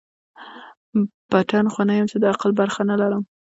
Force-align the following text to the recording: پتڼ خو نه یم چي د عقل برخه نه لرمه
پتڼ 1.29 1.63
خو 1.73 1.81
نه 1.89 1.93
یم 1.97 2.07
چي 2.11 2.17
د 2.19 2.25
عقل 2.33 2.51
برخه 2.59 2.81
نه 2.89 2.95
لرمه 3.01 3.27